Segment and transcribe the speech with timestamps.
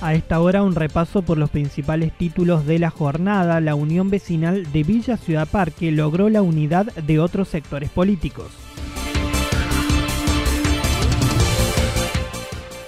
[0.00, 3.60] A esta hora un repaso por los principales títulos de la jornada.
[3.60, 8.46] La Unión Vecinal de Villa Ciudad Parque logró la unidad de otros sectores políticos.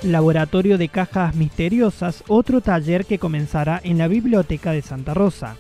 [0.02, 5.56] Laboratorio de Cajas Misteriosas, otro taller que comenzará en la Biblioteca de Santa Rosa.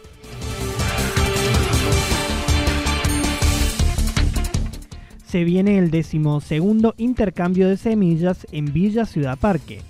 [5.26, 9.89] Se viene el decimosegundo intercambio de semillas en Villa Ciudad Parque.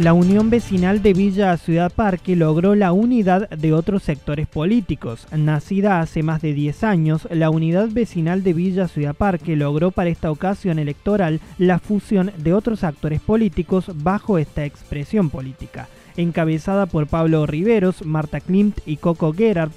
[0.00, 5.26] La Unión Vecinal de Villa Ciudad Parque logró la unidad de otros sectores políticos.
[5.34, 10.10] Nacida hace más de 10 años, la Unidad Vecinal de Villa Ciudad Parque logró para
[10.10, 15.88] esta ocasión electoral la fusión de otros actores políticos bajo esta expresión política.
[16.18, 19.72] Encabezada por Pablo Riveros, Marta Klimt y Coco Gerard,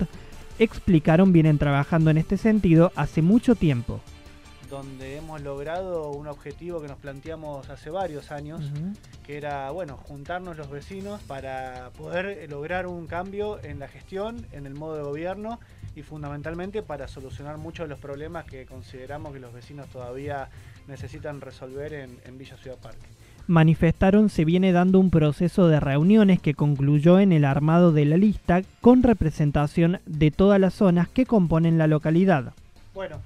[0.60, 4.02] explicaron vienen trabajando en este sentido hace mucho tiempo
[4.70, 8.62] donde hemos logrado un objetivo que nos planteamos hace varios años,
[9.26, 14.66] que era, bueno, juntarnos los vecinos para poder lograr un cambio en la gestión, en
[14.66, 15.60] el modo de gobierno
[15.96, 20.50] y fundamentalmente para solucionar muchos de los problemas que consideramos que los vecinos todavía
[20.88, 23.08] necesitan resolver en, Villa Ciudad Parque
[23.48, 28.16] manifestaron se viene dando un proceso de reuniones que concluyó en el armado de la
[28.16, 32.54] lista con representación de todas las zonas que componen la localidad.
[32.94, 33.18] Bueno,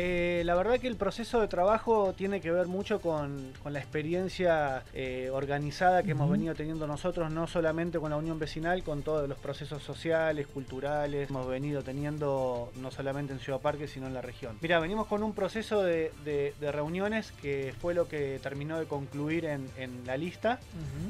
[0.00, 4.84] eh, la verdad que el proceso de trabajo tiene que ver mucho con, la experiencia
[4.94, 9.28] eh, organizada que hemos venido teniendo nosotros, no solamente con la Unión Vecinal, con todos
[9.28, 14.22] los procesos sociales, culturales, hemos venido teniendo no solamente en Ciudad Parque, sino en la
[14.22, 14.56] región.
[14.60, 16.12] Mira, venimos con un proceso de,
[16.60, 19.66] reuniones que fue lo que terminó de concluir en,
[20.06, 20.60] la lista,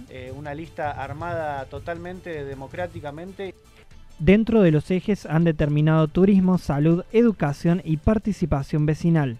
[0.09, 3.55] eh, una lista armada totalmente democráticamente.
[4.19, 9.39] Dentro de los ejes han determinado turismo, salud, educación y participación vecinal.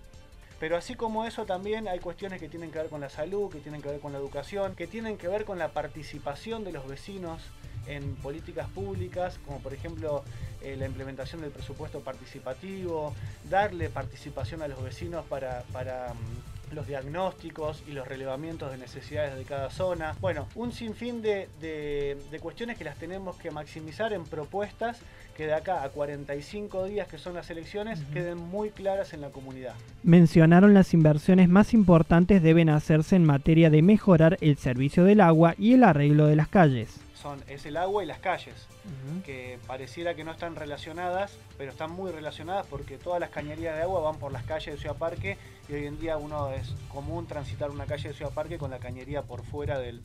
[0.61, 3.59] Pero así como eso también hay cuestiones que tienen que ver con la salud, que
[3.59, 6.87] tienen que ver con la educación, que tienen que ver con la participación de los
[6.87, 7.43] vecinos
[7.89, 10.23] en políticas públicas, como por ejemplo
[10.63, 13.15] eh, la implementación del presupuesto participativo,
[13.51, 19.37] darle participación a los vecinos para, para mm, los diagnósticos y los relevamientos de necesidades
[19.37, 20.15] de cada zona.
[20.21, 25.01] Bueno, un sinfín de, de, cuestiones que las tenemos que maximizar en propuestas
[25.37, 29.31] que de acá a 45 días que son las elecciones queden muy claras en la
[29.31, 29.75] comunidad.
[30.03, 35.55] Mencionaron las inversiones más importantes deben hacerse en materia de mejorar el servicio del agua
[35.59, 37.08] y el arreglo de las calles.
[37.21, 38.55] Son, es el agua y las calles,
[39.25, 43.83] que pareciera que no están relacionadas, pero están muy relacionadas porque todas las cañerías de
[43.83, 45.37] agua van por las calles de Ciudad Parque
[45.69, 48.79] y hoy en día uno es común transitar una calle de Ciudad Parque con la
[48.79, 50.01] cañería por fuera del,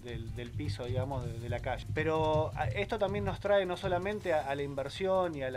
[0.57, 1.85] piso, digamos, de, la calle.
[1.93, 5.55] Pero esto también nos trae no solamente a, la inversión y al,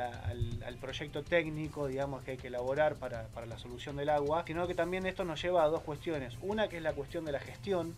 [0.81, 5.07] proyecto técnico, digamos, que hay que elaborar para, la solución del agua, sino que también
[5.07, 6.37] esto nos lleva a dos cuestiones.
[6.41, 7.97] Una que es la cuestión de la gestión,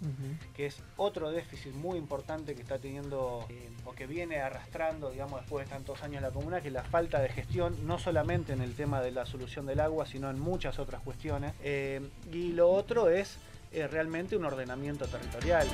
[0.54, 5.40] que es otro déficit muy importante que está teniendo eh, o que viene arrastrando, digamos,
[5.40, 8.74] después de tantos años la comuna, que la falta de gestión, no solamente en el
[8.74, 11.54] tema de la solución del agua, sino en muchas otras cuestiones.
[11.62, 12.00] Eh,
[12.32, 13.38] y lo otro es
[13.72, 15.66] eh, realmente un ordenamiento territorial.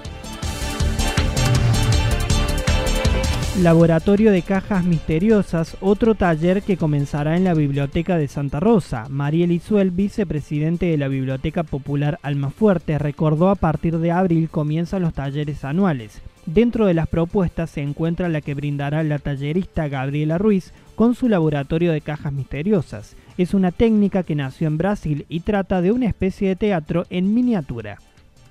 [3.60, 9.06] Laboratorio de Cajas Misteriosas, otro taller que comenzará en la Biblioteca de Santa Rosa.
[9.08, 15.14] Mariel Izuel, vicepresidente de la Biblioteca Popular Almafuerte, recordó a partir de abril comienzan los
[15.14, 16.20] talleres anuales.
[16.46, 21.28] Dentro de las propuestas se encuentra la que brindará la tallerista Gabriela Ruiz con su
[21.28, 23.16] laboratorio de cajas misteriosas.
[23.38, 27.34] Es una técnica que nació en Brasil y trata de una especie de teatro en
[27.34, 27.98] miniatura.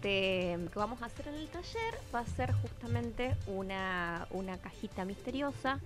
[0.04, 5.06] este, que vamos a hacer en el taller va a ser justamente una, una cajita
[5.06, 5.80] misteriosa.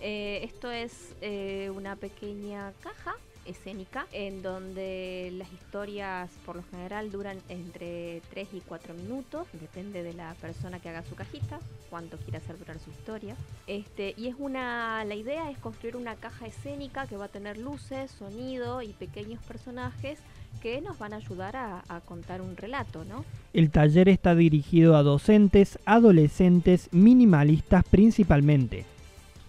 [0.00, 3.14] Eh, esto es eh, una pequeña caja
[3.50, 10.02] escénica en donde las historias por lo general duran entre 3 y 4 minutos, depende
[10.02, 13.36] de la persona que haga su cajita, cuánto quiere hacer durar su historia.
[13.66, 17.58] Este, y es una la idea es construir una caja escénica que va a tener
[17.58, 20.18] luces, sonido y pequeños personajes
[20.62, 23.24] que nos van a ayudar a, a, contar un relato, ¿no?
[23.52, 28.84] El taller está dirigido a docentes, adolescentes, minimalistas principalmente.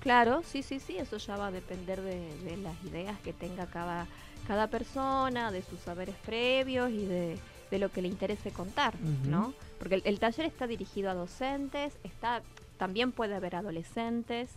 [0.02, 4.08] Claro, sí, sí, sí, eso ya va a depender de, las ideas que tenga cada,
[4.48, 7.38] cada persona, de sus saberes previos y de,
[7.78, 9.54] lo que le interese contar, ¿no?
[9.80, 12.42] Porque el, taller está dirigido a docentes, está
[12.78, 14.50] también puede haber adolescentes,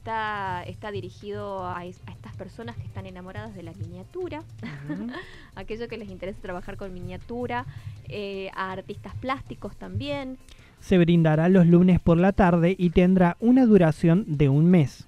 [0.00, 4.42] está, está dirigido a, estas personas que están enamoradas de la miniatura,
[5.54, 7.66] aquellos que les interesa trabajar con miniatura,
[8.08, 10.38] eh, a artistas plásticos también
[10.80, 15.04] se brindará los lunes por la tarde y tendrá una duración de un mes.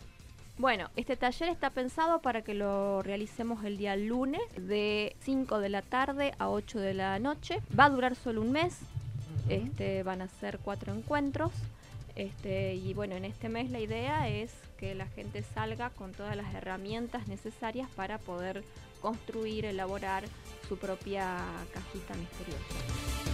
[0.59, 5.71] Bueno, este taller está pensado para que lo realicemos el día lunes de 5 de
[5.71, 7.61] la tarde a 8 de la noche.
[7.77, 8.79] Va a durar solo un mes.
[9.49, 11.51] Este, van a ser cuatro encuentros.
[12.15, 16.37] Este, y bueno, en este mes la idea es que la gente salga con todas
[16.37, 18.63] las herramientas necesarias para poder
[19.01, 20.25] construir, elaborar
[20.69, 21.39] su propia
[21.73, 23.33] cajita misteriosa.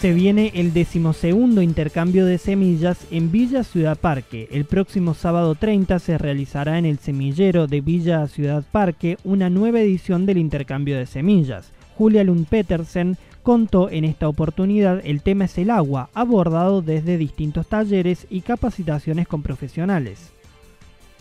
[0.00, 4.48] Se viene el decimosegundo intercambio de semillas en Villa Ciudad Parque.
[4.50, 9.80] El próximo sábado 30 se realizará en el semillero de Villa Ciudad Parque una nueva
[9.80, 11.70] edición del intercambio de semillas.
[11.98, 17.66] Julia Lund Petersen contó en esta oportunidad el tema es el agua, abordado desde distintos
[17.66, 20.32] talleres y capacitaciones con profesionales.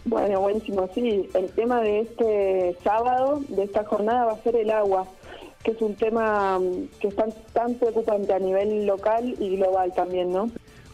[0.06, 1.30] Bueno, buenísimo, sí.
[1.34, 5.06] El tema de este sábado, de esta jornada, va a ser el agua
[5.64, 7.16] que es un tema mm, que es
[7.54, 10.50] tan, preocupante a nivel local y global también, ¿no?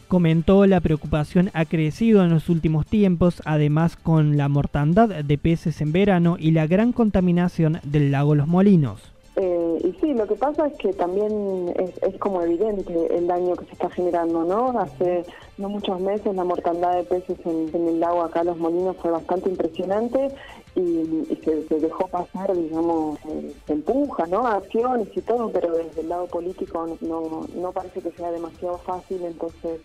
[0.08, 5.80] Comentó la preocupación ha crecido en los últimos tiempos, además con la mortandad de peces
[5.80, 9.15] en verano y la gran contaminación del lago Los Molinos.
[9.38, 13.66] Eh, y sí, lo que pasa es que también es, como evidente el daño que
[13.66, 14.78] se está generando, ¿no?
[14.80, 15.24] Hace
[15.58, 19.10] no muchos meses la mortandad de peces en, en el lago acá Los Molinos fue
[19.10, 20.28] bastante impresionante
[20.74, 24.46] y, se, dejó pasar, digamos, eh, se empuja, ¿no?
[24.46, 29.22] Acciones y todo, pero desde el lado político no, no parece que sea demasiado fácil,
[29.22, 29.80] entonces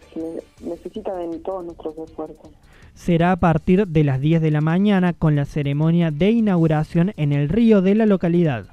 [0.62, 2.50] necesita de todos nuestros esfuerzos.
[2.94, 7.32] Será a partir de las 10 de la mañana con la ceremonia de inauguración en
[7.32, 8.68] el río de la localidad.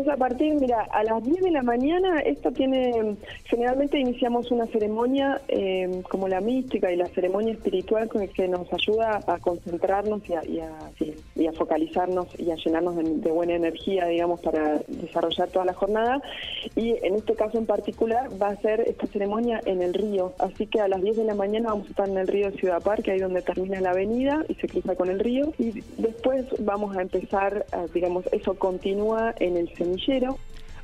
[0.00, 4.66] Es a partir, mira, a las 10 de la mañana, esto tiene, generalmente iniciamos una
[4.66, 9.38] ceremonia eh, como la mística y la ceremonia espiritual con el que nos ayuda a
[9.38, 10.34] concentrarnos y
[11.46, 16.20] a, focalizarnos y a llenarnos de, buena energía, digamos, para desarrollar toda la jornada.
[16.74, 20.32] Y en este caso en particular va a ser esta ceremonia en el río.
[20.38, 22.58] Así que a las 10 de la mañana vamos a estar en el río de
[22.58, 25.52] Ciudad Parque, ahí donde termina la avenida y se cruza con el río.
[25.58, 29.68] Y después vamos a empezar, digamos, eso continúa en el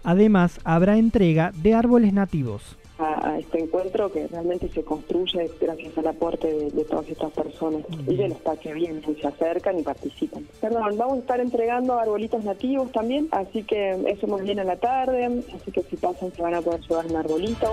[0.03, 2.77] Además, habrá entrega de árboles nativos.
[2.99, 8.15] A, este encuentro que realmente se construye gracias al aporte de, todas estas personas y
[8.15, 10.47] de los que vienen y se acercan y participan.
[10.61, 14.77] Perdón, vamos a estar entregando arbolitos nativos también, así que eso más bien a la
[14.77, 17.73] tarde, así que si pasan se van a poder llevar un arbolito.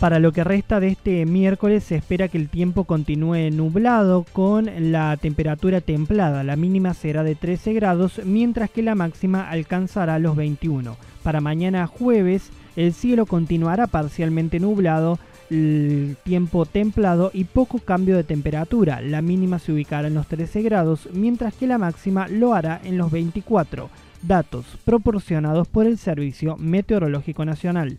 [0.00, 4.68] Para lo que resta de este miércoles se espera que el tiempo continúe nublado con
[4.92, 6.44] la temperatura templada.
[6.44, 10.98] La mínima será de 13 grados mientras que la máxima alcanzará los 21.
[11.22, 18.24] Para mañana jueves el cielo continuará parcialmente nublado, el tiempo templado y poco cambio de
[18.24, 19.00] temperatura.
[19.00, 22.98] La mínima se ubicará en los 13 grados mientras que la máxima lo hará en
[22.98, 23.88] los 24.
[24.22, 27.98] Datos proporcionados por el Servicio Meteorológico Nacional.